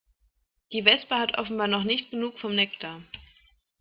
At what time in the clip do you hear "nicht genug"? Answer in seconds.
1.83-2.39